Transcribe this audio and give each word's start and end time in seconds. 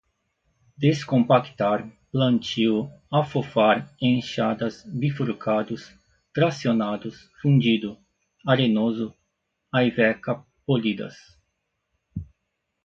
descompactar, 0.75 1.87
plantio, 2.11 2.91
afofar, 3.13 3.93
enxadas, 4.01 4.83
bifurcados, 4.99 5.91
tracionados, 6.33 7.29
fundido, 7.39 7.99
arenoso, 8.43 9.15
aiveca, 9.71 10.43
polidas 10.65 11.15